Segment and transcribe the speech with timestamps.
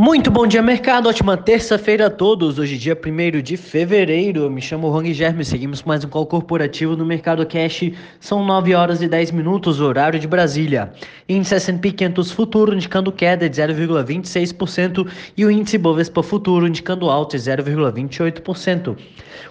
[0.00, 1.08] Muito bom dia, mercado.
[1.08, 2.56] Ótima terça-feira a todos.
[2.56, 4.48] Hoje, dia 1 de fevereiro.
[4.48, 5.44] Me chamo Rong Germe.
[5.44, 7.90] Seguimos mais um call corporativo no Mercado Cash.
[8.20, 10.92] São 9 horas e 10 minutos, horário de Brasília.
[11.28, 17.36] Índice S&P 500 Futuro indicando queda de 0,26% e o índice Bovespa Futuro indicando alta
[17.36, 18.96] de 0,28%.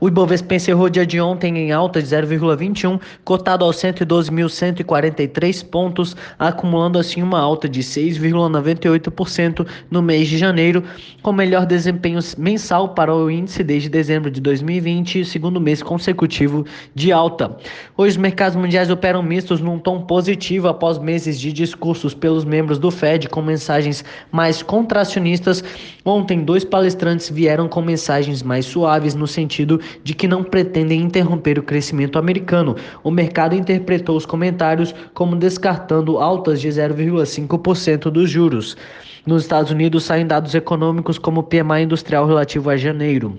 [0.00, 6.98] O Ibovespa encerrou dia de ontem em alta de 0,21, cotado aos 112.143 pontos, acumulando
[6.98, 10.82] assim uma alta de 6,98% no mês de janeiro,
[11.22, 17.12] com melhor desempenho mensal para o índice desde dezembro de 2020, segundo mês consecutivo de
[17.12, 17.56] alta.
[17.96, 22.78] Hoje os mercados mundiais operam mistos num tom positivo após meses de discursos pelos membros
[22.78, 25.62] do Fed com mensagens mais contracionistas.
[26.04, 31.58] Ontem dois palestrantes vieram com mensagens mais suaves no sentido de que não pretendem interromper
[31.58, 32.76] o crescimento americano.
[33.02, 38.76] O mercado interpretou os comentários como descartando altas de 0,5% dos juros.
[39.24, 43.38] Nos Estados Unidos saem dados econômicos como o PMI industrial relativo a janeiro.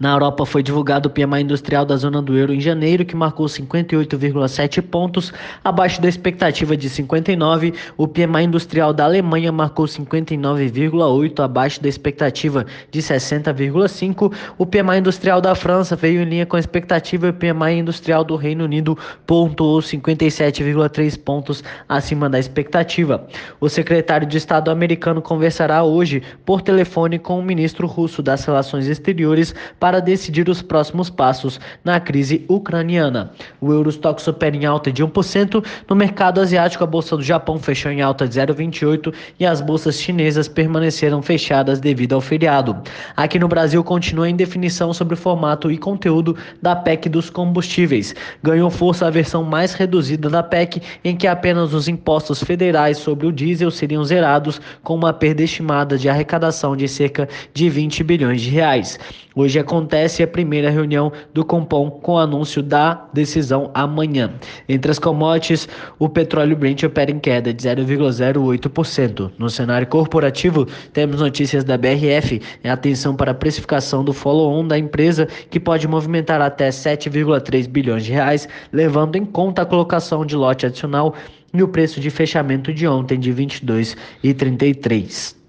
[0.00, 3.44] Na Europa foi divulgado o PMI industrial da zona do euro em janeiro, que marcou
[3.44, 5.30] 58,7 pontos,
[5.62, 7.74] abaixo da expectativa de 59.
[7.98, 14.32] O PMI industrial da Alemanha marcou 59,8, abaixo da expectativa de 60,5.
[14.56, 18.24] O PMI industrial da França veio em linha com a expectativa e o PMI industrial
[18.24, 23.28] do Reino Unido pontuou 57,3 pontos acima da expectativa.
[23.60, 28.86] O secretário de Estado americano conversará hoje por telefone com o ministro russo das Relações
[28.86, 33.32] Exteriores para para decidir os próximos passos na crise ucraniana.
[33.60, 35.66] O Eurostock supera em alta de 1%.
[35.88, 40.00] No mercado asiático, a bolsa do Japão fechou em alta de 0,28% e as bolsas
[40.00, 42.80] chinesas permaneceram fechadas devido ao feriado.
[43.16, 48.14] Aqui no Brasil, continua em definição sobre o formato e conteúdo da PEC dos combustíveis.
[48.44, 53.26] Ganhou força a versão mais reduzida da PEC, em que apenas os impostos federais sobre
[53.26, 58.40] o diesel seriam zerados, com uma perda estimada de arrecadação de cerca de 20 bilhões
[58.40, 58.96] de reais.
[59.34, 64.30] Hoje é acontece a primeira reunião do Compom com o anúncio da decisão amanhã.
[64.68, 65.66] Entre as commodities,
[65.98, 69.30] o petróleo Brent opera em queda de 0,08%.
[69.38, 74.78] No cenário corporativo, temos notícias da BRF e atenção para a precificação do follow-on da
[74.78, 80.36] empresa, que pode movimentar até 7,3 bilhões de reais, levando em conta a colocação de
[80.36, 81.14] lote adicional
[81.54, 85.39] e o preço de fechamento de ontem de 22,33.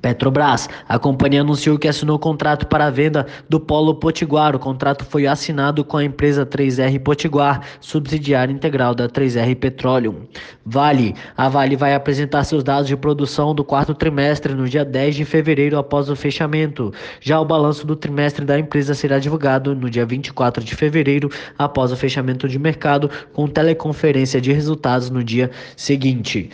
[0.00, 0.68] Petrobras.
[0.88, 4.56] A companhia anunciou que assinou contrato para a venda do Polo Potiguar.
[4.56, 10.26] O contrato foi assinado com a empresa 3R Potiguar, subsidiária integral da 3R Petroleum.
[10.64, 11.14] Vale.
[11.36, 15.24] A Vale vai apresentar seus dados de produção do quarto trimestre no dia 10 de
[15.24, 16.92] fevereiro após o fechamento.
[17.20, 21.92] Já o balanço do trimestre da empresa será divulgado no dia 24 de fevereiro após
[21.92, 26.50] o fechamento de mercado, com teleconferência de resultados no dia seguinte.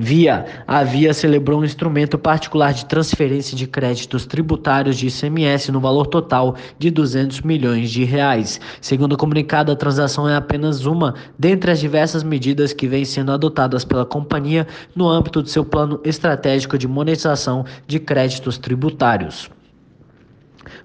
[0.00, 5.80] Via, a Via celebrou um instrumento particular de transferência de créditos tributários de ICMS no
[5.80, 8.60] valor total de 200 milhões de reais.
[8.80, 13.32] Segundo o comunicado, a transação é apenas uma dentre as diversas medidas que vêm sendo
[13.32, 19.50] adotadas pela companhia no âmbito de seu plano estratégico de monetização de créditos tributários.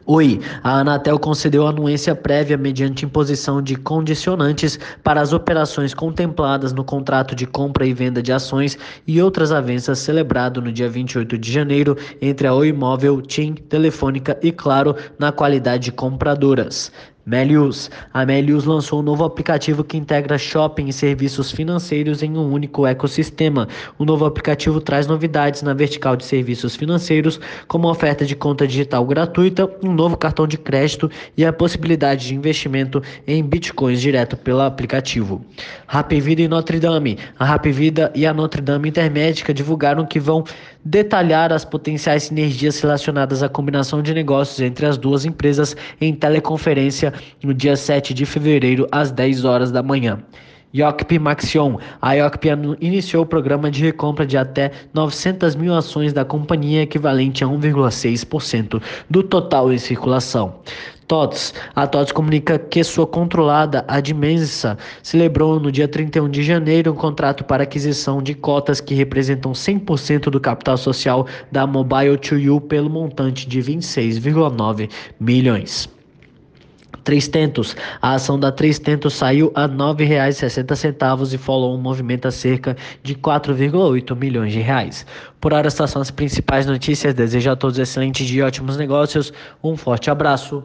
[0.06, 6.84] Oi, a Anatel concedeu anuência prévia mediante imposição de condicionantes para as operações contempladas no
[6.84, 8.78] contrato de compra e venda de ações
[9.08, 14.38] e outras avanças celebrado no dia 28 de janeiro entre a Oi Móvel, TIM, Telefônica
[14.44, 16.92] e Claro na qualidade de compradoras.
[17.26, 17.90] Melius.
[18.14, 22.86] A Melius lançou um novo aplicativo que integra shopping e serviços financeiros em um único
[22.86, 23.68] ecossistema.
[23.98, 29.06] O novo aplicativo traz novidades na vertical de serviços financeiros, como oferta de conta digital
[29.06, 34.62] gratuita, um novo cartão de crédito e a possibilidade de investimento em bitcoins direto pelo
[34.62, 35.46] aplicativo.
[35.88, 37.18] Happy Vida e Notre Dame.
[37.40, 40.44] A Happy Vida e a Notre Dame Intermédica divulgaram que vão
[40.84, 47.13] detalhar as potenciais sinergias relacionadas à combinação de negócios entre as duas empresas em teleconferência
[47.44, 50.20] no dia 7 de fevereiro, às 10 horas da manhã.
[50.76, 51.78] Yocp Maxion.
[52.02, 52.46] A Yocp
[52.82, 58.82] iniciou o programa de recompra de até 900 mil ações da companhia, equivalente a 1,6%
[59.08, 60.56] do total em circulação.
[61.08, 61.54] TOTS.
[61.76, 66.96] A TOTS comunica que sua controlada, a Dimensa, celebrou no dia 31 de janeiro um
[66.96, 72.90] contrato para aquisição de cotas que representam 100% do capital social da Mobile 2U pelo
[72.90, 74.90] montante de 26,9
[75.20, 75.88] milhões.
[77.04, 77.76] Três Tentos.
[78.02, 82.76] A ação da Três Tentos saiu a R$ 9,60 e follow um movimento a cerca
[83.02, 85.06] de 4,8 milhões de reais.
[85.40, 87.14] Por hora, estas são as principais notícias.
[87.14, 89.34] Desejo a todos excelente dia e ótimos negócios.
[89.64, 90.64] Um forte abraço.